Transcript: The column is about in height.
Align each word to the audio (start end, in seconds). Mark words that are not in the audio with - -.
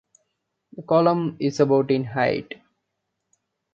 The 0.75 0.81
column 0.81 1.37
is 1.39 1.59
about 1.59 1.91
in 1.91 2.03
height. 2.05 2.55